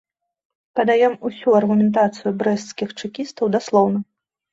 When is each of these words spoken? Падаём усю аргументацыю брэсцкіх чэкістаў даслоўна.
Падаём 0.77 1.13
усю 1.29 1.49
аргументацыю 1.59 2.31
брэсцкіх 2.39 2.89
чэкістаў 3.03 3.45
даслоўна. 3.57 3.99